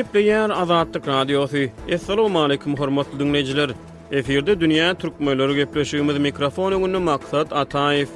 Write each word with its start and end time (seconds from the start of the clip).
Gepleyer 0.00 0.50
Azadlyk 0.50 1.06
Radiosu. 1.08 1.58
Assalamu 1.94 2.42
alaykum 2.42 2.76
hormatly 2.76 3.18
dinleyijiler. 3.18 3.70
Eferde 4.12 4.60
dünýä 4.60 4.94
türkmenleri 4.98 5.54
gepleşigimiz 5.60 6.18
mikrofonu 6.18 6.78
gündem 6.84 7.02
maksat 7.10 7.52
atayf. 7.52 8.08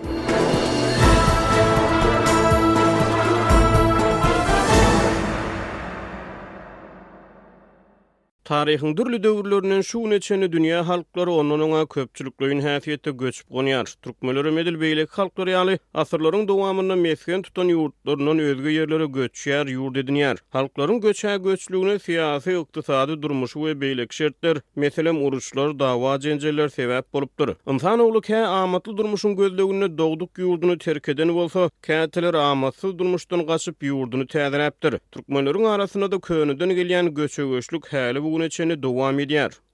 Tarihin 8.44 8.96
dürlü 8.96 9.22
dövrlörünün 9.22 9.80
şu 9.80 10.10
neçeni 10.10 10.52
dünya 10.52 10.88
halkları 10.88 11.32
onun 11.32 11.60
ona 11.60 11.86
köpçülüklüğün 11.86 12.60
hafiyette 12.60 13.10
göçüp 13.10 13.50
gonyar. 13.50 13.84
Türkmelörü 14.02 14.50
medil 14.50 14.80
beylik 14.80 15.10
halkları 15.10 15.50
yali 15.50 15.78
asırların 15.94 16.48
doğamını 16.48 16.96
mefken 16.96 17.42
tutan 17.42 17.64
yurtlarının 17.64 18.38
özgü 18.38 18.70
yerlere 18.70 19.06
göçüyer 19.06 19.66
yurt 19.66 19.96
edin 19.96 20.14
yer. 20.14 20.36
Halkların 20.50 21.00
göçüye 21.00 21.36
göçlüğünü 21.36 21.98
siyasi 21.98 22.54
iktisadi 22.58 23.22
durmuşu 23.22 23.64
ve 23.66 23.80
beylik 23.80 24.12
şertler, 24.12 24.56
meselem 24.76 25.26
uruçlar 25.26 25.78
dava 25.78 26.20
cenceller 26.20 26.68
sebep 26.68 27.12
boruptur. 27.12 27.48
İnsan 27.70 27.98
oğlu 27.98 28.20
kaya 28.20 28.48
amatlı 28.48 28.96
durmuşun 28.96 29.36
gözlüğünü 29.36 29.98
doğduk 29.98 30.38
yurdunu 30.38 30.78
terk 30.78 31.08
edin 31.08 31.28
olsa, 31.28 31.70
kaya 31.82 32.10
teler 32.10 32.34
amatsız 32.34 32.98
durmuştan 32.98 33.46
kaçıp 33.46 33.82
yurdunu 33.82 34.26
tezirebdir. 34.26 34.94
Türkmelörün 35.12 35.64
arasında 35.64 36.12
da 36.12 36.20
köyden 36.20 36.68
gelyen 36.74 37.14
göçü 37.14 37.46
gelyen 37.50 37.80
gelyen 37.92 38.33
gün 38.38 38.44
içinde 38.46 38.82
dowam 38.82 39.18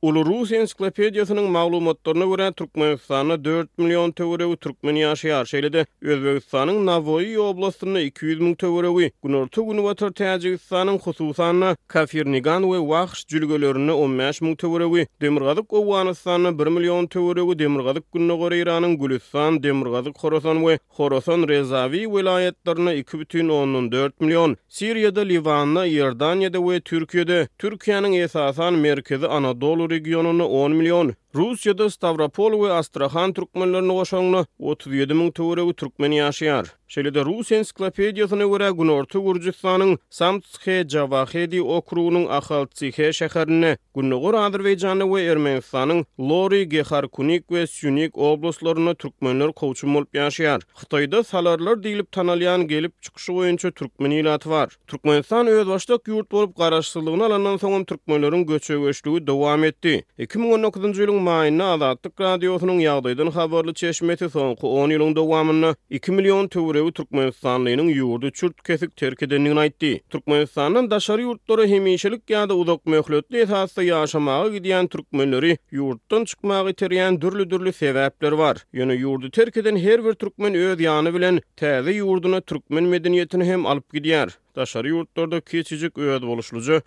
Ulu 0.02 0.24
Rus 0.24 0.52
ensiklopediyasynyň 0.56 1.48
maglumatlaryna 1.56 2.24
görä 2.24 2.50
Türkmenistanyň 2.52 3.42
4 3.44 3.66
million 3.84 4.10
töwereği 4.16 4.56
türkmen 4.56 4.96
ýaşaýar 4.96 5.44
şeýledi. 5.52 5.82
Özbegistanyň 6.02 6.78
Navoiy 6.88 7.38
oblastynyň 7.38 8.00
200 8.00 8.40
000 8.40 8.54
töwereği, 8.54 9.12
Gunortu 9.22 9.64
Gunwatar 9.66 10.10
Täjikistanyň 10.10 10.98
hususan 11.02 11.76
Kafirnigan 11.88 12.62
we 12.62 12.78
Wahş 12.78 13.24
jülgelerini 13.28 13.92
15 13.92 14.40
million 14.40 14.56
töwereği, 14.56 15.06
Demirgazyk 15.20 15.72
Owanystanyň 15.72 16.58
1 16.58 16.66
million 16.66 17.06
töwereği, 17.06 17.58
Demirgazyk 17.58 18.04
Gunnogor 18.12 18.52
Iranyň 18.52 18.96
Gulistan, 18.98 19.62
Demirgazyk 19.62 20.14
Khorasan 20.14 20.60
we 20.64 20.78
Khorasan 20.96 21.48
Rezavi 21.48 22.04
welaýetlerini 22.04 22.94
2.14 23.04 24.12
million, 24.20 24.56
Siriýada, 24.70 25.26
Liwanda, 25.28 25.86
Ýordaniýada 25.86 26.58
we 26.68 26.80
Türkiýede, 26.80 27.48
Türkiýanyň 27.58 28.22
esasan 28.24 28.74
merkezi 28.74 29.26
Anadolu 29.26 29.89
regionuna 29.90 30.44
10 30.44 30.72
milyon, 30.74 31.14
Rusiyada 31.34 31.90
Stavropol 31.90 32.52
we 32.54 32.72
Astrakhan 32.76 33.32
türkmenlerini 33.32 33.92
goşanly 33.92 34.44
37 34.58 35.14
min 35.14 35.30
töwere 35.36 35.72
türkmen 35.72 36.10
ýaşaýar. 36.18 36.66
Şeýlede 36.92 37.20
Rus 37.28 37.48
ensiklopediýasyna 37.52 38.46
görä 38.52 38.68
Günorta 38.78 39.18
Gürjistanyň 39.26 39.92
Samtskhe 40.18 40.76
Javakhedi 40.94 41.58
okrugynyň 41.62 42.26
ahalçy 42.38 42.88
he 42.96 43.06
şäherini, 43.18 43.76
Günnugur 43.94 44.34
Azerbaýjanyň 44.34 45.02
we 45.12 45.20
Ermenistanyň 45.32 46.00
Lori, 46.18 46.66
Gehar, 46.68 47.08
Kunik 47.08 47.46
we 47.52 47.66
Sunik 47.66 48.18
oblastlaryna 48.18 48.94
türkmenler 48.94 49.48
goýçun 49.60 49.94
bolup 49.94 50.14
ýaşaýar. 50.14 50.60
Hytaýda 50.80 51.24
salarlar 51.24 51.74
diýilip 51.84 52.08
tanalýan 52.18 52.66
gelip 52.72 52.94
çykşy 53.02 53.32
goýunça 53.32 53.70
türkmen 53.72 54.10
ýaşaýar. 54.10 54.50
Var. 54.50 54.68
Türkmenistan 54.86 55.46
öýdwaşdyk 55.46 56.08
ýurt 56.10 56.30
bolup 56.34 56.56
garaşsyzlygyny 56.58 57.24
alandan 57.28 57.56
soň 57.58 57.84
türkmenleriň 57.84 58.44
göçegeşligi 58.50 59.26
dowam 59.26 59.64
etdi. 59.64 59.79
etdi. 59.80 60.02
2019-njy 60.20 61.00
ýylyň 61.06 61.18
maýyna 61.24 61.66
Azatlyk 61.74 62.20
radiosynyň 62.20 62.80
ýagdaýdan 62.84 63.30
habarly 63.32 63.72
çeşmeti 63.80 64.26
soňky 64.32 64.66
10 64.68 64.92
ýylyň 64.94 65.14
dowamyny 65.18 65.70
2 65.96 66.12
million 66.16 66.48
töwrewi 66.48 66.92
Türkmenistanlynyň 66.98 67.88
ýurdu 67.94 68.32
çürt 68.40 68.58
kesik 68.66 68.92
terk 69.00 69.22
edenini 69.26 69.54
aýtdy. 69.62 69.92
Türkmenistanyň 70.16 70.90
daşary 70.90 71.24
ýurtlary 71.24 71.68
hemişelik 71.72 72.22
ýa-da 72.34 72.54
uzak 72.60 72.84
möhletli 72.86 73.40
esasda 73.46 73.82
ýaşamagy 73.86 74.60
diýen 74.66 74.88
türkmenleri 74.96 75.54
ýurtdan 75.72 76.26
çykmagy 76.34 76.72
terýän 76.82 77.20
dürlü-dürlü 77.24 77.72
sebäpler 77.80 78.36
bar. 78.42 78.62
Ýöne 78.74 78.94
ýurdu 79.00 79.30
terk 79.30 79.56
eden 79.56 79.76
her 79.86 80.04
bir 80.04 80.12
türkmen 80.24 80.54
öz 80.66 80.78
ýany 80.84 81.14
bilen 81.16 81.40
täze 81.56 81.90
ýurduna 81.96 82.40
türkmen 82.52 82.92
medeniýetini 82.92 83.44
hem 83.52 83.66
alyp 83.66 83.88
gidýär. 83.96 84.28
Daşary 84.56 84.90
ýurtlarda 84.92 85.40
kiçijik 85.40 85.98
öwrüp 85.98 86.26
boluşlujy 86.28 86.80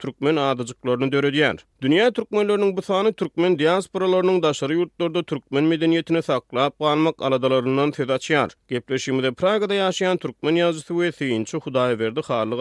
Türkmen 0.00 0.36
adacıklarını 0.36 1.12
dörödyen. 1.12 1.56
Dünya 1.82 2.10
Türkmenlörünün 2.12 2.76
bu 2.76 2.82
sany 2.82 3.12
Türkmen 3.12 3.58
diasporalarynyň 3.58 4.42
daşarı 4.42 4.74
ýurtlarda 4.78 5.24
Türkmen 5.24 5.64
medeniyetini 5.64 6.22
saklap 6.22 6.80
bağlamak 6.80 7.22
aladalarından 7.22 7.90
tez 7.90 8.10
açyar. 8.10 8.50
Gepleşimide 8.68 9.30
Praga'da 9.32 9.74
yaşayan 9.74 10.16
Türkmen 10.16 10.54
yazcısı 10.54 11.00
ve 11.00 11.12
seyinci 11.12 11.56
hudayi 11.58 11.98
verdi 11.98 12.20
xarlı 12.20 12.56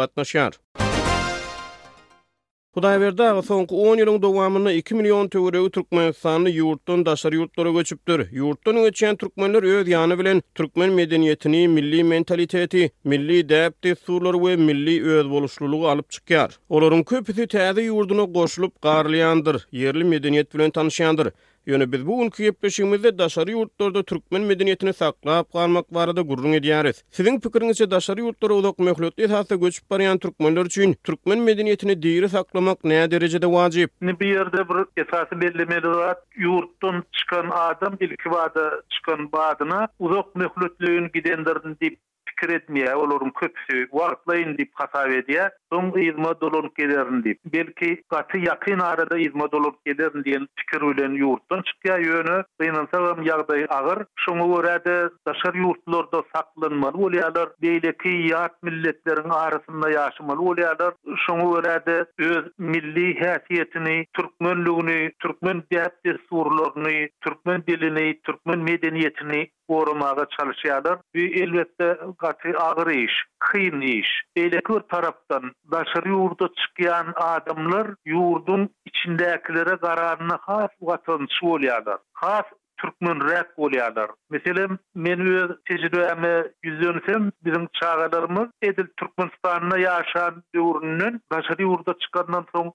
Hudaýberdi 2.77 3.23
aga 3.25 3.41
soňky 3.45 3.73
10 3.75 4.01
ýylyň 4.03 4.17
dowamyny 4.23 4.71
2 4.89 4.97
million 4.97 5.25
töwereg 5.35 5.71
türkmen 5.77 6.11
sanly 6.17 6.51
ýurtdan 6.57 7.01
daşary 7.07 7.39
ýurtlara 7.39 7.71
göçüpdir. 7.77 8.23
Ýurtdan 8.35 8.77
öçen 8.83 9.17
türkmenler 9.17 9.65
öz 9.71 9.89
ýany 9.95 10.17
bilen 10.19 10.43
türkmen 10.55 10.93
medeniýetini, 10.99 11.63
milli 11.73 12.03
mentaliteti, 12.13 12.83
milli 13.09 13.39
däpti, 13.53 13.95
suwlar 14.05 14.37
we 14.43 14.53
milli 14.67 14.99
öz 15.15 15.31
boluşlulygy 15.33 15.89
alyp 15.95 16.13
çykýar. 16.19 16.57
Olaryň 16.69 17.03
köpüsi 17.09 17.49
täze 17.55 17.87
ýurduna 17.89 18.29
goşulyp 18.37 18.77
garlyandyr, 18.85 19.65
yerli 19.85 20.05
medeniýet 20.13 20.53
bilen 20.53 20.77
tanışýandyr. 20.77 21.33
Yöne 21.65 21.91
biz 21.91 22.07
bu 22.07 22.19
unki 22.21 22.43
yepyşimizde 22.43 23.17
daşary 23.17 23.51
yurtlarda 23.51 24.03
türkmen 24.03 24.41
medeniýetini 24.43 24.93
saklap 24.93 25.53
garmak 25.53 25.93
barada 25.93 26.21
gurrun 26.21 26.53
edýäris. 26.53 27.01
Sizin 27.11 27.39
pikirinizce 27.39 27.91
daşary 27.91 28.19
yurtlara 28.19 28.53
uzak 28.53 28.79
möhletli 28.79 29.27
hasa 29.27 29.55
göçüp 29.55 29.83
barýan 29.91 30.19
türkmenler 30.19 30.61
üçin 30.65 30.93
türkmen 31.03 31.37
medeniýetini 31.39 32.01
diri 32.01 32.29
saklamak 32.29 32.79
näme 32.83 33.11
derejede 33.11 33.45
wajyp? 33.47 33.91
Ne 34.01 34.19
bir 34.19 34.35
ýerde 34.35 34.63
bir 34.69 35.03
esasy 35.07 35.35
bellemeli 35.41 35.93
zat 35.93 36.25
ýurtdan 36.37 37.03
çykan 37.11 37.47
adam 37.51 37.93
bilki 37.99 38.23
wada 38.23 38.81
çykan 38.89 39.31
badyna 39.31 39.87
uzak 39.99 40.27
möhletliň 40.35 41.11
gidenlerini 41.13 41.75
diýip 41.81 41.95
pikir 42.25 42.49
etmeýär. 42.59 42.93
Olaryň 42.93 43.31
köpüsi 43.31 43.85
wagtlaýyn 43.91 44.57
diýip 44.57 44.71
hasap 44.73 45.11
edýär. 45.23 45.58
Son 45.73 45.89
izma 45.99 46.41
dolun 46.41 46.71
gelerin 46.77 47.37
belki 47.53 48.03
katı 48.09 48.37
yakın 48.37 48.79
arada 48.79 49.17
izma 49.17 49.51
dolun 49.51 49.75
gelerin 49.85 50.23
diyen 50.23 50.47
fikir 50.55 50.81
ulen 50.81 51.11
yurttan 51.11 51.61
çıkıya 51.61 51.97
yönü, 51.97 52.43
inansa 52.63 52.97
gam 53.05 53.21
yagdayı 53.21 53.65
ağır, 53.69 54.05
şunu 54.15 54.43
urede 54.43 55.09
daşar 55.27 55.53
yurtlarda 55.53 56.23
saklanmalı 56.35 56.97
olyalar, 56.97 57.49
beyleki 57.61 58.09
yat 58.31 58.63
milletlerin 58.63 59.29
arasında 59.29 59.89
yaşamalı 59.91 60.41
olyalar, 60.41 60.93
şunu 61.27 61.45
urede 61.49 62.05
öz 62.19 62.45
milli 62.57 63.19
hasiyetini, 63.27 64.05
Türkmenlüğünü, 64.13 65.11
Türkmen 65.21 65.63
dertli 65.71 66.17
surlarını, 66.29 67.07
Türkmen 67.21 67.63
dilini, 67.67 68.19
Türkmen 68.23 68.59
medeniyetini 68.59 69.49
korumağa 69.67 70.25
çalışyalar, 70.39 70.97
bu 71.15 71.19
elbette 71.19 71.97
katı 72.17 72.57
ağır 72.57 72.89
iş. 72.91 73.11
krinish 73.39 74.23
elekor 74.35 74.81
parapdan 74.87 75.51
başary 75.63 76.11
urda 76.13 76.45
çıkýan 76.59 77.13
adamlar 77.13 77.87
yurdun 78.05 78.69
içinde 78.85 79.33
aklara 79.35 79.77
zararna 79.81 80.37
khas 80.37 80.71
watan 80.79 81.27
swoliyadan 81.35 81.99
khas 82.13 82.45
türkmen 82.77 83.25
ret 83.29 83.55
goliyalar 83.57 84.11
meselem 84.29 84.77
meni 84.95 85.25
we 85.25 85.47
tejideme 85.65 86.33
gözüni 86.61 87.01
sen 87.05 87.31
bizin 87.45 87.67
çağalarymyz 87.73 88.49
edir 88.61 88.87
türkmenistany 88.97 89.83
ýaşan 89.83 90.43
yurdun 90.53 91.21
başary 91.31 91.63
urda 91.65 91.93
çıkandan 91.99 92.45
soň 92.53 92.71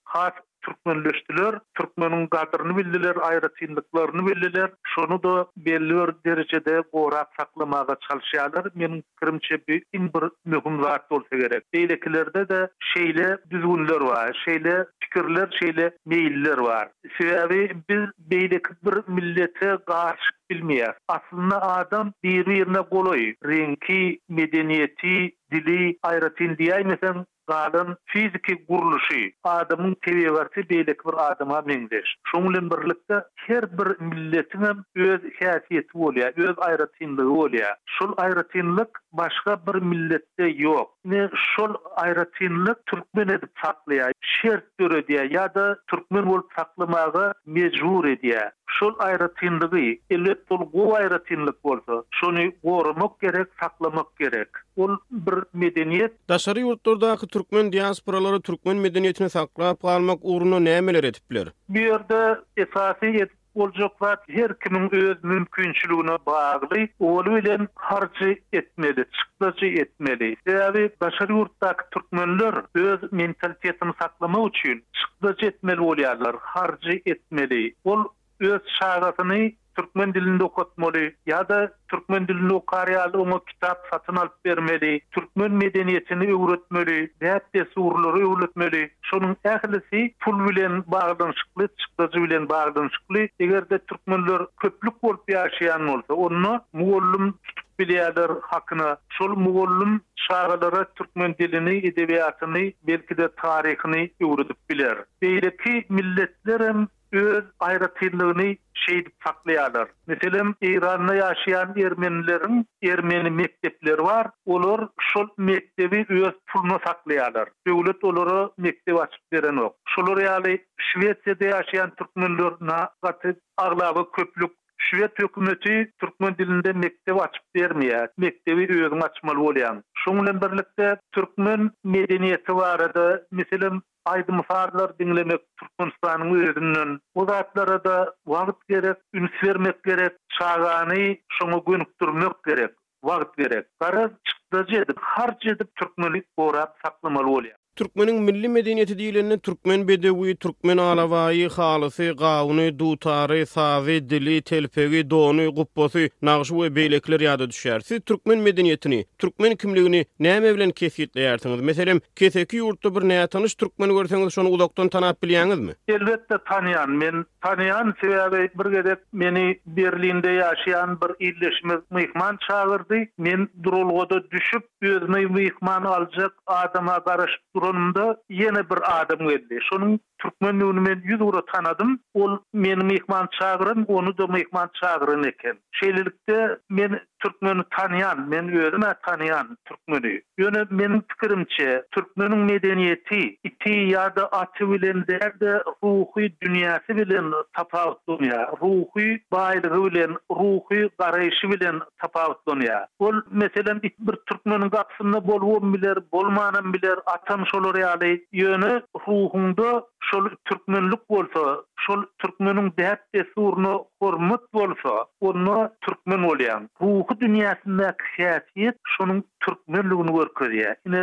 türkmenleştiler, 0.66 1.58
türkmenin 1.78 2.26
kadrını 2.26 2.76
bildiler, 2.76 3.16
ayrı 3.22 3.48
sinliklerini 3.58 4.26
bildiler. 4.26 4.70
Şunu 4.94 5.22
da 5.22 5.47
belli 5.56 5.84
bir 5.91 6.15
derecede 6.30 6.83
bu 6.92 7.12
rahat 7.12 7.28
saklamağa 7.41 7.97
çalışıyorlar. 8.10 8.65
Benim 8.74 9.03
kırmızı 9.16 9.34
bir 9.68 9.83
in 9.92 10.10
bir 10.15 10.24
mühüm 10.44 10.84
rahat 10.84 11.12
olsa 11.12 11.36
gerek. 11.36 11.65
Beylekilerde 11.72 12.48
de 12.48 12.68
şeyle 12.94 13.36
düzgünler 13.50 14.00
var, 14.00 14.42
şeyle 14.44 14.84
fikirler, 15.00 15.56
şeyle 15.62 15.91
meyiller 16.06 16.59
var. 16.59 16.89
Sebebi 17.21 17.77
biz 17.89 18.00
beylekiler 18.18 18.94
millete 19.09 19.78
karşı 19.86 20.34
bilmeýär. 20.50 20.94
Aslynda 21.08 21.60
adam 21.62 22.12
bir-birine 22.24 22.80
goly, 22.91 23.34
medeniyeti, 23.42 24.18
medeniýeti, 24.34 25.16
dili, 25.52 25.96
aýratyn 26.02 26.56
diýmesem, 26.58 27.24
galan 27.44 27.91
fiziki 28.08 28.54
guruluşy 28.70 29.18
adamyň 29.44 29.91
telewarty 30.06 30.62
beýlek 30.70 31.02
bir 31.04 31.18
adama 31.26 31.58
meňdeş. 31.68 32.14
Şoň 32.32 32.70
bilen 32.72 33.22
her 33.46 33.64
bir 33.78 33.88
milletiň 34.10 34.64
öz 35.08 35.20
häsiýeti 35.41 35.92
bolýar, 35.94 36.32
öz 36.46 36.56
aýratynlygy 36.68 37.34
bolýar. 37.36 37.76
Şol 37.98 38.14
aýratynlyk 38.24 38.88
başga 39.12 39.56
bir 39.66 39.76
millette 39.82 40.46
yok. 40.48 40.88
Ne 41.04 41.28
şol 41.52 41.74
aýratynlyk 42.04 42.76
türkmen 42.86 43.28
edip 43.28 43.52
saklaýar, 43.64 44.12
şert 44.22 44.64
döredi 44.80 45.12
ýa-da 45.28 45.76
türkmen 45.91 46.26
bolup 46.26 46.48
saklamagy 46.56 47.28
mecbur 47.46 48.04
edýär. 48.08 48.50
Şol 48.80 48.94
aýratynlygy 49.04 50.00
ele, 50.10 50.34
bol 50.51 50.59
gowaýratynlyk 50.72 51.59
bolsa, 51.65 52.03
şonu 52.10 52.45
gorumak 52.65 53.21
gerek, 53.21 53.48
saklamak 53.60 54.16
gerek. 54.16 54.48
Ol 54.77 54.97
bir 55.10 55.39
medeniýet. 55.65 56.10
Daşary 56.28 56.60
ýurtlardaky 56.65 57.28
türkmen 57.28 57.72
diasporalary 57.72 58.41
türkmen 58.41 58.77
medeniýetini 58.86 59.28
saklap 59.28 59.81
galmak 59.83 60.19
uruny 60.25 60.59
nämeler 60.66 61.04
etipler? 61.07 61.53
Bu 61.69 61.78
ýerde 61.78 62.41
esasy 62.57 63.25
boljak 63.54 63.92
wagt 64.03 64.28
her 64.28 64.59
kimin 64.59 64.89
öz 64.92 65.19
mümkinçiligine 65.22 66.16
bagly 66.27 66.89
ol 66.98 67.25
bilen 67.25 67.69
harcy 67.75 68.33
etmeli, 68.53 69.04
çykdyjy 69.19 69.78
etmeli. 69.80 70.37
ýa 70.47 70.91
başary 71.01 71.33
ýurtdak 71.33 71.89
türkmenler 71.95 72.54
öz 72.75 73.13
mentalitetini 73.13 73.92
saklama 73.98 74.47
üçin 74.48 74.83
çykdyjy 74.98 75.48
etmeli 75.48 75.77
bolýarlar, 75.80 76.37
harçy 76.41 76.98
etmeli. 77.07 77.75
Ol 77.84 78.04
öz 78.41 78.60
şahadatyny 78.80 79.54
türkmen 79.76 80.15
dilinde 80.15 80.44
okutmalı 80.44 81.12
ya 81.26 81.48
da 81.48 81.72
türkmen 81.91 82.28
dilini 82.28 82.53
okaryalı 82.53 83.21
ona 83.22 83.38
kitap 83.44 83.78
satın 83.91 84.16
alıp 84.16 84.47
vermeli, 84.47 85.00
türkmen 85.12 85.50
medeniyetini 85.50 86.24
öğretmeli, 86.24 87.12
dert 87.21 87.54
de 87.54 87.65
suğurları 87.74 88.30
öğretmeli. 88.32 88.91
Şunun 89.03 89.36
ehlisi 89.44 90.15
pul 90.21 90.48
bilen 90.48 90.84
bağdan 90.86 91.32
çıklı, 91.32 91.68
çıklıcı 91.78 92.22
bilen 92.22 92.48
bağdan 92.48 92.88
çıklı. 92.88 93.28
Eğer 93.41 93.65
türkmenler 93.65 94.42
köplük 94.60 95.04
olup 95.04 95.30
yaşayan 95.30 95.88
olsa, 95.88 96.15
onunla 96.15 96.65
muğullum 96.72 97.32
tutup 97.42 97.78
bilyadır 97.78 98.30
hakkını, 98.42 98.97
şol 99.09 99.36
muğullum 99.36 100.00
şağlara 100.16 100.84
türkmen 100.84 101.34
dilini, 101.38 101.86
edebiyatını, 101.86 102.72
belki 102.86 103.16
de 103.16 103.28
tarihini 103.36 104.10
öğretip 104.20 104.56
biler. 104.70 104.97
Beyleki 105.22 105.84
milletlerim 105.88 106.88
öz 107.22 107.45
ayrıtlığını 107.61 108.57
şeyde 108.75 109.09
saklayalar. 109.25 109.89
Mesela 110.07 110.45
İran'da 110.63 111.15
yaşayan 111.15 111.75
Ermenilerin 111.78 112.66
Ermeni 112.83 113.31
mektepleri 113.31 114.03
var. 114.03 114.27
Olur 114.47 114.89
şu 115.01 115.28
mektebi 115.39 116.07
öz 116.09 116.34
pulunu 116.47 116.78
saklayalar. 116.87 117.49
Devlet 117.66 118.05
oluru 118.05 118.55
mektebi 118.59 118.99
açıp 118.99 119.22
veren 119.33 119.57
yok. 119.57 119.77
Şulur 119.89 120.19
yali 120.19 120.66
Şvetsiyede 120.78 121.45
yaşayan 121.47 121.95
Türkmenlerine 121.95 122.87
katı 123.03 123.41
ağlavı 123.57 124.13
köplük 124.13 124.51
Şüvet 124.91 125.19
hükümeti 125.19 125.92
Türkmen 126.01 126.39
dilinde 126.39 126.72
mektebi 126.72 127.21
açıp 127.21 127.45
vermeye, 127.57 128.09
mektebi 128.16 128.65
açmaly 128.86 129.03
açmalı 129.03 129.39
Şoň 129.39 129.83
Şunla 129.95 130.41
birlikde 130.41 130.97
Türkmen 131.13 131.71
medeniyeti 131.84 132.57
var 132.57 132.81
adı, 132.81 133.27
aýdym 133.34 133.81
aydın 134.04 134.42
farlar 134.42 134.98
dinlemek 134.98 135.41
Türkmenistan'ın 135.60 136.47
özünün. 136.48 137.01
O 137.15 137.27
zatlara 137.27 137.84
da 137.84 138.15
vaat 138.27 138.57
gerek, 138.69 138.97
üns 139.15 139.36
vermek 139.45 139.84
gerek, 139.84 140.13
çağani 140.39 141.21
şunu 141.33 141.65
gönüktürmek 141.66 142.45
gerek, 142.47 142.71
vaat 143.04 143.37
gerek. 143.37 143.66
Karı 143.80 144.10
çykdy, 144.27 144.77
edip, 144.77 144.98
harç 145.01 145.47
edip 145.47 145.75
Türkmenlik 145.75 146.25
uğrat 146.37 146.77
saklamalı 146.84 147.27
bolýar. 147.28 147.57
Türkmeniň 147.74 148.18
milli 148.22 148.48
medeniýeti 148.48 148.94
diýilende 148.94 149.36
türkmen 149.42 149.82
bedewi, 149.88 150.34
türkmen 150.36 150.78
alawaýy, 150.78 151.48
halysy, 151.56 152.12
gawuny, 152.18 152.68
dutary, 152.78 153.41
sazy, 153.47 153.97
dili, 154.10 154.36
telpegi, 154.47 155.00
dony, 155.10 155.47
gupposy, 155.50 156.04
nagşy 156.22 156.54
we 156.54 156.68
beýlekler 156.76 157.24
ýa-da 157.26 157.48
düşýärsi. 157.50 157.98
Türkmen 158.06 158.44
medeniýetini, 158.47 159.00
türkmen 159.18 159.56
kimligini 159.56 160.04
näme 160.21 160.53
bilen 160.54 160.71
kesgitleýärsiňiz? 160.71 161.65
Meselem, 161.71 161.98
keseki 162.16 162.60
ýurtda 162.62 162.94
bir 162.94 163.09
näme 163.10 163.26
tanış 163.26 163.54
türkmen 163.59 163.91
görseňiz, 163.91 164.30
şonu 164.38 164.54
uzakdan 164.54 164.88
tanap 164.88 165.18
bilýäňizmi? 165.24 165.74
Elbetde 165.88 166.38
tanyan, 166.53 166.91
men 167.03 167.24
tanyan 167.47 167.94
sebäbi 168.00 168.44
bir 168.60 168.70
gezek 168.77 168.98
meni 169.12 169.59
Berlinde 169.66 170.36
ýaşaýan 170.38 170.94
bir 171.03 171.18
illeşmez 171.27 171.80
mehman 171.91 172.38
çağırdy. 172.47 173.03
Men 173.18 173.48
durulgoda 173.62 174.30
düşüp 174.30 174.62
özüni 174.82 175.27
mehman 175.27 175.82
aljak 175.84 176.32
adama 176.47 176.98
garaşyp 177.06 177.64
uranımda 177.65 178.16
yeni 178.31 178.71
bir 178.71 179.01
adam 179.01 179.28
geldi. 179.28 179.59
Şonun 179.72 180.01
Türkmenliğini 180.22 180.81
men 180.81 181.01
yüz 181.05 181.21
ora 181.21 181.43
tanadım. 181.47 181.99
Ol 182.15 182.39
meni 182.53 182.84
mehman 182.84 183.28
çağırın, 183.41 183.84
onu 183.84 184.19
da 184.19 184.27
mehman 184.27 184.71
çağırın 184.81 185.25
eken. 185.25 185.57
Şeylikte 185.72 186.59
men 186.71 187.01
Türkmeni 187.24 187.62
tanıyan, 187.71 188.28
men 188.28 188.53
özüm 188.53 188.80
tanıyan 189.03 189.59
Türkmeni. 189.65 190.22
Yönü 190.38 190.66
menin 190.71 191.00
pikirimçe 191.09 191.71
Türkmeniň 191.94 192.41
medeniýeti 192.53 193.21
iti 193.50 193.71
ýa-da 193.88 194.24
aty 194.41 194.65
bilen 194.72 195.00
derde 195.09 195.53
ruhy 195.84 196.24
dünýäsi 196.42 196.97
bilen 197.00 197.30
tapawut 197.59 197.98
dünýä, 198.09 198.41
ruhy 198.62 199.09
baýlygy 199.34 199.80
bilen, 199.86 200.12
ruhy 200.41 200.80
garaýşy 201.00 201.47
bilen 201.54 201.76
tapawut 202.03 202.41
dünýä. 202.48 202.78
Ol 202.98 203.15
meselem 203.42 203.80
bir 203.82 203.94
Türkmeniň 204.28 204.68
gapsyny 204.77 205.20
bolwom 205.30 205.74
biler, 205.74 205.98
bolmanam 206.12 206.72
biler, 206.74 206.97
atam 207.16 207.44
şol 207.47 207.65
ýaly 207.72 208.12
yönü 208.32 208.72
ruhunda 209.09 209.70
şol 210.10 210.24
türkmenlik 210.44 211.09
bolsa, 211.10 211.44
şol 211.84 212.00
türkmeniň 212.18 212.72
dert 212.78 213.15
desurny 213.15 213.72
hormat 214.04 214.42
bolsa, 214.59 214.92
onu 215.28 215.56
türkmen 215.86 216.21
bolýan. 216.28 216.62
Bu 216.80 216.86
uky 217.01 217.15
dünýäsinde 217.24 217.89
kişiýet 218.01 218.74
şonuň 218.95 219.18
türkmenligini 219.45 220.12
görkezýär. 220.18 220.74
Ine 220.89 221.01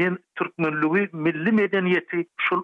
men 0.00 0.14
türkmenligi 0.38 1.04
milli 1.26 1.50
medeniýeti 1.62 2.20
şol 2.46 2.60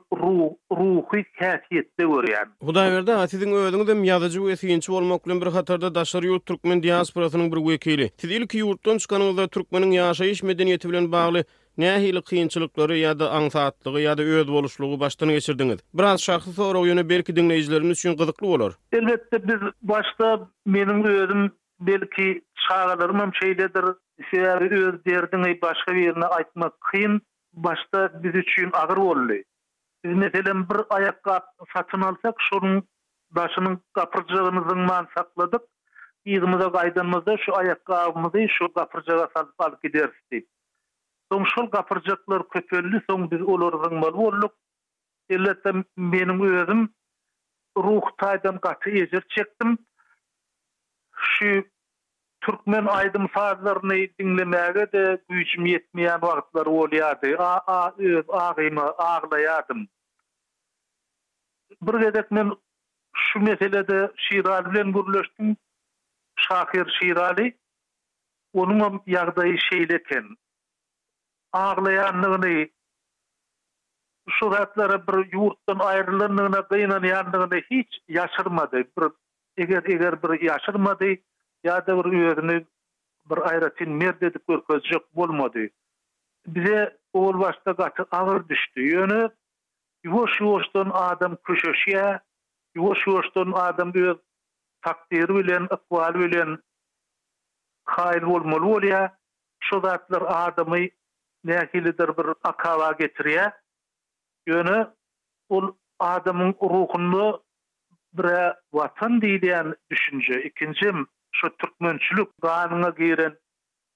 ruhy 0.81 1.20
kähiýetde 1.38 2.04
görýär. 2.12 2.46
Bu 2.66 2.75
da 2.75 2.82
berde 2.94 3.14
atyň 3.22 4.02
ýazyjy 4.10 4.40
we 4.48 4.54
synçy 4.62 4.92
bolmak 4.92 5.26
bilen 5.26 5.40
bir 5.42 5.50
hatarda 5.58 5.94
daşary 5.94 6.26
ýol 6.31 6.40
türkmen 6.50 6.82
diýasporasynyň 6.87 7.48
bir 7.54 7.60
wekili. 7.70 8.08
Tidilki 8.22 8.62
ýurtdan 8.62 8.96
türkmeniň 9.54 9.90
ýaşaýyş 10.00 10.46
medeniýeti 10.50 10.88
bilen 10.90 11.12
bagly 11.12 11.44
Nähili 11.80 12.20
qiyinçilikleri 12.22 12.98
ya 12.98 13.18
da 13.18 13.30
ansatlygy 13.30 14.00
ya 14.02 14.18
da 14.18 14.22
öz 14.22 14.48
boluşluğu 14.48 15.00
başdan 15.00 15.28
geçirdiňiz. 15.30 15.78
Bir 15.94 16.02
az 16.02 16.20
şahsy 16.20 16.50
soraw 16.50 17.08
belki 17.08 17.36
dinleyicilerimiz 17.36 17.98
üçin 17.98 18.16
gyzykly 18.16 18.46
bolar. 18.46 18.72
Elbetde 18.92 19.48
biz 19.48 19.60
başda 19.82 20.48
meniň 20.68 21.08
özüm 21.08 21.52
belki 21.80 22.42
çağalarymam 22.62 23.34
şeydedir, 23.34 23.84
siyari 24.30 24.66
öz 24.86 24.94
derdiňi 25.08 25.62
başga 25.62 25.94
yerine 25.94 26.24
aýtmak 26.38 26.72
kyn 26.90 27.20
başda 27.52 28.02
biz 28.22 28.34
üçün 28.34 28.70
agyr 28.72 28.96
boldy. 28.96 29.42
Biz 30.04 30.14
meselem 30.16 30.68
bir 30.68 30.78
ayakka 30.90 31.40
satyn 31.74 32.00
alsak 32.00 32.34
şunun 32.50 32.82
başynyň 33.36 33.78
gapyrjygymyzyň 33.94 34.86
man 34.88 35.08
sakladyk. 35.18 35.62
Ýygymyza 36.26 36.68
gaýdanmyzda 36.76 37.38
şu 37.44 37.56
ayakka 37.56 37.94
awymyzy 38.06 38.46
şu 38.56 38.64
gapyrjyga 38.75 39.28
salyp 39.34 39.56
alyp 39.60 39.82
gideriz, 39.82 40.20
diýip. 40.32 40.46
Soň 41.32 41.44
şol 41.54 41.66
gapyrjaklar 41.72 42.42
köpelli 42.52 42.99
soň 43.08 43.26
biz 43.30 43.42
olurdyň 43.54 43.99
mal 44.04 44.14
bolduk. 44.20 44.54
Elletde 45.37 45.72
meniň 46.14 46.40
özüm 46.62 46.80
ruh 47.78 48.06
taýdan 48.22 48.56
gaty 48.64 49.04
çekdim. 49.34 49.76
Şu 51.34 51.52
türkmen 52.40 52.87
aýdym 52.96 53.28
sazlaryny 53.37 54.02
dinlemäge 54.22 54.84
de 54.96 55.04
güýçüm 55.30 55.70
ýetmeýän 55.70 56.20
wagtlar 56.26 56.66
bolýardy. 56.78 57.32
A 57.37 57.52
a 57.78 57.94
öz 58.10 58.26
ağymy 58.40 58.87
ağlaýardym. 59.10 59.80
Bir 61.82 61.94
gezek 62.04 62.30
men 62.30 62.52
şu 63.16 63.38
meselede 63.40 64.12
Şirali 64.16 64.94
bilen 64.94 65.56
Şahir 66.37 66.87
Şirali. 67.00 67.49
Onuň 68.60 69.04
ýagdaýy 69.06 69.58
şeýle 69.70 69.99
ağlayanlığını 71.52 72.69
şu 74.28 74.50
hatlara 74.52 75.07
bir 75.07 75.33
yurttan 75.33 75.78
ayrılığını 75.87 76.64
gaynan 76.71 77.02
yandığını 77.02 77.61
hiç 77.71 77.88
yaşırmadı. 78.09 78.76
Bir 78.78 79.12
eger 79.57 79.83
eger 79.85 80.23
bir 80.23 80.40
yaşırmadı 80.42 81.04
ya 81.64 81.87
da 81.87 82.04
bir 82.04 82.19
yerini 82.19 82.64
bir 83.30 83.49
ayrıtin 83.50 83.92
mer 83.92 84.21
dedip 84.21 84.47
görkezjek 84.49 85.16
bolmadı. 85.16 85.59
Bize 86.47 86.99
oğul 87.12 87.40
başta 87.40 87.73
qatı 87.75 88.07
ağır 88.11 88.49
düşdü. 88.49 88.80
Yönü 88.83 89.30
yuvuş 90.04 90.40
yuvuşdan 90.40 90.90
adam 90.95 91.37
köşeşe 91.47 92.21
yuvuş 92.75 93.07
yuvuşdan 93.07 93.52
adam 93.54 93.95
bir 93.95 94.16
takdir 94.83 95.28
bilen 95.28 95.64
ıqval 95.73 96.14
bilen 96.14 96.59
hayır 97.85 98.23
bolmalı 98.26 98.62
bolya 98.62 99.19
şu 99.61 99.83
hatlar 99.83 100.23
adamı 100.28 100.78
nähilidir 101.49 102.09
bir 102.18 102.28
akawa 102.50 102.92
getirýä. 102.99 103.44
Ýöne 104.50 104.78
ul 105.49 105.66
adamyň 106.04 106.52
ruhyny 106.73 107.23
bir 108.14 108.26
watan 108.73 109.20
diýilen 109.20 109.75
düşünje, 109.92 110.40
ikinji 110.50 110.90
şu 111.38 111.49
türkmençilik 111.59 112.28
gaýyna 112.42 112.90
giren 112.97 113.37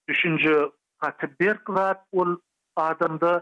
düşünje 0.09 0.55
gatyp 1.01 1.41
berýär, 1.41 1.97
ul 2.13 2.37
adamda 2.77 3.33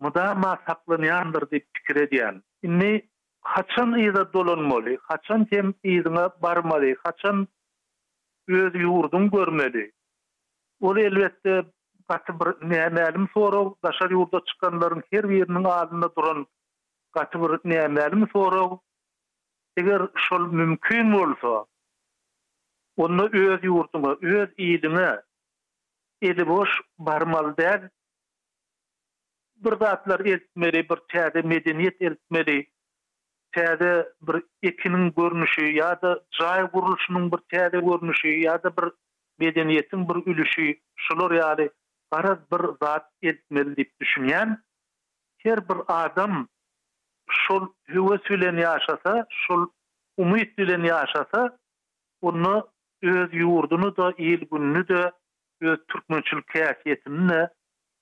mudama 0.00 0.52
saklanýandyr 0.66 1.44
diýip 1.52 1.66
pikir 1.74 1.96
edýär. 2.06 2.40
Indi 2.62 3.08
haçan 3.42 3.90
ýa-da 4.04 4.32
dolunmaly, 4.32 4.98
haçan 5.08 5.46
hem 5.50 5.74
ýa-da 5.84 6.30
barmaly, 6.42 6.94
haçan 7.04 7.48
öz 8.48 8.72
ýurdum 8.74 9.30
görmeli. 9.30 9.90
Ol 10.80 10.96
elbetde 10.96 11.64
gatı 12.08 12.32
bir 12.40 12.70
nämälim 12.70 13.28
sorag, 13.34 13.72
daşar 13.84 14.10
yurda 14.10 14.40
çıkanların 14.46 15.02
her 15.10 15.28
birinin 15.28 15.64
alında 15.64 16.14
duran 16.16 16.46
gatı 17.12 17.38
bir 17.42 17.46
nämälim 17.48 18.32
sorag. 18.32 18.72
eger 19.76 20.02
şol 20.14 20.40
mümkin 20.52 21.12
bolsa, 21.12 21.66
onu 22.96 23.24
öz 23.32 23.58
yurduma, 23.64 24.10
öz 24.32 24.48
iýidine 24.64 25.22
edip 26.22 26.48
boş 26.48 26.68
barmal 26.98 27.56
Bir 29.56 29.76
zatlar 29.80 30.20
etmeli, 30.20 30.88
bir 30.88 30.96
täze 31.12 31.40
medeniýet 31.50 32.10
etmeli. 32.12 32.66
Täze 33.54 33.92
bir 34.22 34.42
ekiniň 34.68 35.04
görnüşi 35.16 35.60
ýa-da 35.76 36.12
jaý 36.40 36.62
guruluşynyň 36.72 37.26
bir 37.32 37.40
täze 37.52 37.80
görnüşi 37.88 38.28
ýa-da 38.28 38.70
bir 38.76 38.92
medeniyetin 39.38 40.08
bir 40.08 40.18
ülüşi 40.26 40.82
şolary 40.96 41.38
ýa 41.38 41.68
araz 42.10 42.38
bir 42.52 42.66
zat 42.86 43.10
etmeli 43.22 43.76
dip 43.76 43.92
düşünýän 44.02 44.56
her 45.38 45.68
bir 45.68 45.76
adam 45.88 46.48
şol 47.30 47.66
hüwes 47.88 48.30
bilen 48.30 48.56
ýaşasa, 48.60 49.14
şol 49.44 49.64
umyt 50.18 50.58
bilen 50.58 50.80
ýaşasa, 50.84 51.42
onu 52.22 52.52
öz 53.02 53.30
ýurdunu 53.30 53.96
da, 53.96 54.10
ýyl 54.26 54.44
gününü 54.50 54.86
de, 54.88 55.12
öz 55.60 55.78
türkmençilik 55.88 56.48
kehaketini 56.48 57.28
de 57.28 57.48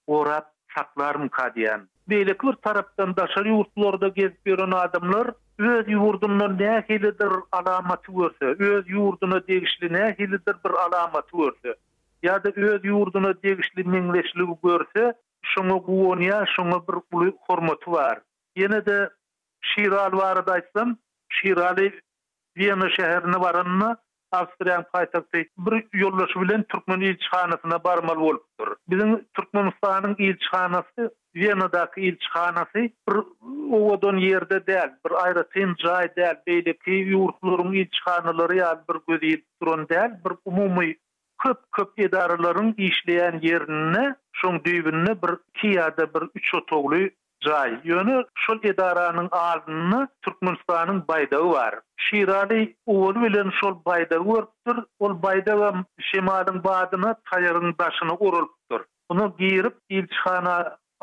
gorap 0.08 0.52
saklarym 0.74 1.28
kadiyan. 1.28 1.88
Beýle 2.10 2.34
kür 2.36 2.52
tarapdan 2.54 3.16
daşary 3.16 3.48
ýurtlarda 3.48 4.12
gezip 4.14 4.46
ýören 4.46 4.74
adamlar 4.80 5.26
öz 5.58 5.86
ýurdunda 5.96 6.46
näkilidir 6.64 7.32
alamaty 7.52 8.12
görse, 8.22 8.46
öz 8.72 8.84
ýurduna 8.98 9.42
degişli 9.48 9.92
näkilidir 9.98 10.56
bir 10.66 10.70
alamaty 10.86 11.36
görse, 11.44 11.78
ya 12.22 12.44
da 12.44 12.50
öz 12.56 12.80
yurduna 12.84 13.34
degişli 13.42 13.84
meňleşlik 13.84 14.62
görse, 14.64 15.14
şoňa 15.50 15.78
bu 15.86 16.08
onya, 16.10 16.44
bir 16.88 16.96
uly 17.16 17.32
hormaty 17.46 17.90
bar. 17.90 18.20
Ýene 18.56 18.86
de 18.86 19.10
Şiral 19.60 20.10
wara 20.10 20.40
daýsam, 20.40 20.96
Şirali 21.28 22.00
Wiena 22.56 22.86
şäherine 22.96 23.40
baranyny 23.40 23.94
Awstriýany 24.32 24.84
paýtap 24.94 25.24
Bir 25.58 25.74
ýollaşy 26.02 26.40
bilen 26.42 26.62
türkmen 26.62 27.00
ýelçihanasyna 27.00 27.84
barmal 27.84 28.16
bolupdyr. 28.20 28.68
Biziň 28.90 29.16
türkmenistanyň 29.36 30.14
ýelçihanasy 30.26 31.02
Wiena-daky 31.34 31.98
ýelçihanasy 32.08 32.84
bir 33.08 33.16
owadan 33.80 34.16
ýerde 34.28 34.60
däl, 34.68 34.90
bir 35.06 35.12
aýry 35.24 35.44
tin 35.54 35.74
jaý 35.84 36.08
däl, 36.16 36.36
beýleki 36.46 36.92
ýurtlaryň 37.14 37.70
ýelçihanalary 37.80 38.60
ýa-da 38.62 38.84
bir 38.90 39.00
gözi 39.08 39.34
ýetirendir, 39.36 40.20
bir 40.24 40.32
umumy 40.44 40.94
köp 41.44 41.60
köp 41.76 41.92
idaralaryň 42.06 42.68
işleýän 42.88 43.36
ýerini, 43.46 44.02
şoň 44.40 44.58
düýbünni 44.66 45.14
bir 45.22 45.32
kiýada 45.60 46.04
bir 46.16 46.26
üç 46.40 46.50
otogly 46.58 47.00
jaý. 47.46 47.72
Ýöne 47.92 48.18
şol 48.46 48.60
idaranyň 48.72 49.30
aldyny 49.38 50.02
Türkmenistanyň 50.28 51.00
baýdagy 51.10 51.48
bar. 51.54 51.78
Şirali 52.06 52.60
owul 52.94 53.16
bilen 53.24 53.50
şol 53.60 53.74
baýdagy 53.88 54.28
urupdyr. 54.36 54.80
Ol 55.06 55.16
baýdagy 55.26 55.82
şemalyň 56.10 56.62
baýdyny 56.68 57.10
taýaryň 57.32 57.74
daşyny 57.82 58.16
urupdyr. 58.28 58.86
Bunu 59.10 59.26
giýirip 59.42 59.76
ilçihana 59.98 60.54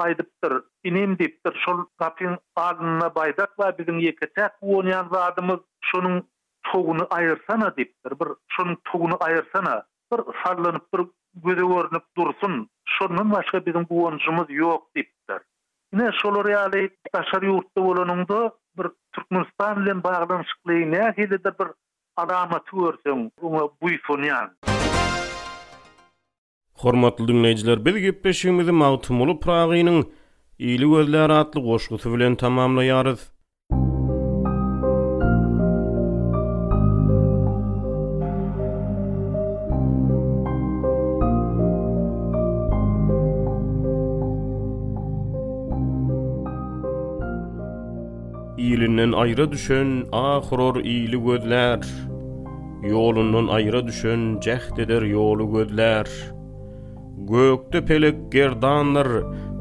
aýdypdyr. 0.06 0.58
Inim, 0.92 1.18
diýipdir. 1.24 1.54
Şol 1.66 1.84
gapyň 2.06 2.40
aldyny 2.66 3.12
baýdak 3.20 3.56
we 3.60 3.70
biziň 3.82 4.02
ýeke 4.08 4.28
täk 4.40 4.56
owulýan 4.62 5.08
wadymyz 5.18 5.64
şonuň 5.94 6.22
Togunu 6.72 7.08
ayırsana 7.10 7.76
diptir. 7.78 8.12
bir 8.20 8.28
şunun 8.52 8.78
togunu 8.92 9.18
ayırsana. 9.20 9.84
bir 10.14 10.22
sallanıp 10.46 10.94
bir 10.94 11.06
göze 11.36 11.62
görünüp 11.68 12.04
dursun. 12.18 12.70
Şondan 12.86 13.32
başka 13.32 13.66
bizim 13.66 13.84
guwanjymyz 13.84 14.48
ýok 14.62 14.82
diýipdir. 14.96 15.42
Ne 15.94 16.10
şol 16.22 16.36
reali 16.48 16.90
taşary 17.14 17.46
ýurtda 17.48 17.80
bolanyňda 17.88 18.40
bir 18.78 18.88
Türkmenistan 19.14 19.72
bilen 19.82 20.04
baglanyşyklygy 20.04 20.92
ne 20.92 21.14
hilede 21.18 21.52
bir 21.60 21.68
adama 22.18 22.60
tuwursun, 22.64 23.32
uňa 23.42 23.64
buýfunýan. 23.82 24.48
Hormatly 26.74 27.28
dinleyijiler, 27.28 27.86
bir 27.86 27.96
gepleşigimizi 27.96 28.72
mawtumly 28.72 29.40
Pragynyň 29.40 30.04
Ili 30.60 30.90
gözler 30.90 31.30
atly 31.30 31.62
goşgusu 31.62 32.14
bilen 32.14 32.34
tamamlaýarys. 32.36 33.32
iýilinden 48.58 49.14
aýra 49.16 49.46
düşen 49.52 49.90
ahyror 50.12 50.80
iýili 50.82 51.20
gözler, 51.26 51.80
yolundan 52.90 53.48
aýra 53.58 53.82
düşen 53.88 54.40
jähdeder 54.46 55.06
ýoly 55.14 55.52
gözler. 55.54 56.08
Gökde 57.30 57.86
pelek 57.86 58.32
gerdanlar, 58.32 59.08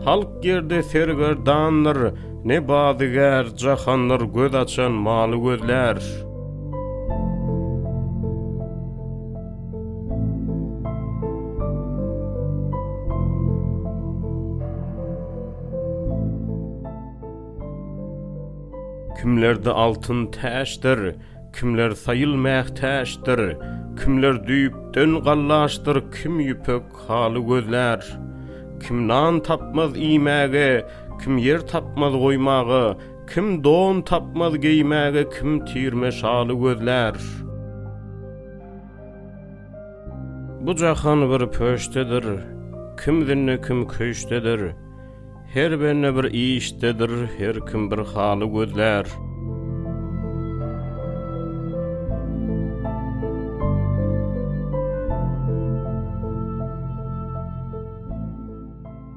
halk 0.04 0.42
gerde 0.42 0.82
sergerdanlar, 0.82 1.98
ne 2.44 2.68
badygar 2.68 3.46
jahanlar 3.56 4.20
göz 4.20 4.54
açan 4.54 4.92
mal 4.92 5.32
Kimlerde 19.20 19.70
altın 19.72 20.26
täşdir, 20.26 21.14
kimler 21.60 21.90
sayılmaq 21.90 22.66
täşdir, 22.80 23.56
kimler 24.00 24.46
düyüp 24.46 24.74
dön 24.94 25.12
qallaşdır, 25.26 25.98
kim 26.16 26.36
yüpök 26.50 26.84
halı 27.08 27.42
gözlər, 27.50 28.04
kim 28.82 29.00
nan 29.08 29.40
tapmaz 29.42 29.96
iymäge, 30.10 30.86
kim 31.24 31.38
yer 31.38 31.58
tapmaz 31.66 32.12
goymağı, 32.12 32.96
kim 33.34 33.64
don 33.64 34.02
tapmaz 34.02 34.54
geymäge, 34.66 35.24
kim 35.34 35.52
tirme 35.66 36.10
şalı 36.12 36.54
gözlər. 36.64 37.18
Bu 40.66 40.76
jahan 40.76 41.26
bir 41.32 41.46
pöştedir, 41.58 42.26
kim 43.04 43.26
dinne 43.28 43.60
kim 43.66 43.86
köştedir, 43.88 44.62
Her 45.54 45.80
bir 45.80 46.24
iyiştedir, 46.30 47.10
her 47.38 47.56
kim 47.66 47.90
bir 47.90 47.98
halı 47.98 48.44
gözler. 48.44 49.06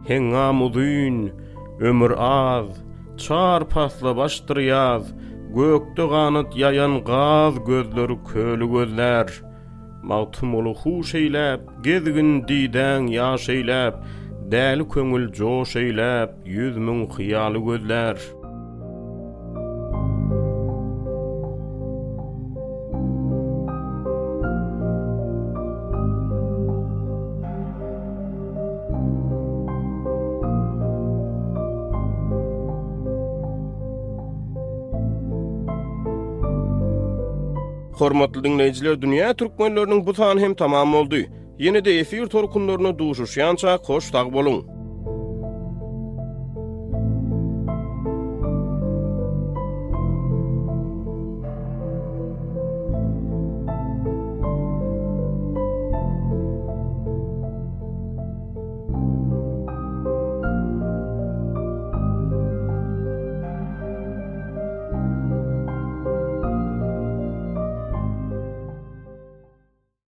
Hengam 0.07 0.55
mudyn, 0.55 1.29
ömür 1.81 2.13
az, 2.17 2.67
çar 3.17 3.69
pasla 3.69 4.17
baştır 4.17 4.57
yaz, 4.57 5.13
gökte 5.55 6.05
ganıt 6.07 6.55
yayan 6.57 7.03
gaz 7.03 7.65
gözler 7.65 8.11
kölü 8.33 8.71
gözler. 8.71 9.27
Mahtum 10.03 10.55
olu 10.55 10.73
huş 10.75 11.15
eylep, 11.15 11.61
gezgün 11.83 12.47
diden 12.47 13.07
Däli 14.51 14.83
köngül 14.93 15.25
joş 15.37 15.71
eýläp, 15.81 16.31
100 16.45 16.77
min 16.77 17.07
hyýaly 17.15 17.59
gözler. 17.67 18.17
Hormatly 37.93 38.43
dinleyjiler, 38.43 38.93
dünýä 38.93 39.33
türkmenläriniň 39.37 40.05
bu 40.05 40.13
sany 40.21 40.41
hem 40.45 40.53
tamam 40.55 40.93
boldy. 40.93 41.23
Yine 41.61 41.85
de 41.85 41.97
efir 41.99 42.25
torkunlarına 42.25 42.97
duşuşyança 42.99 43.77
koş 43.77 44.11
tak 44.11 44.33
bolun. 44.33 44.80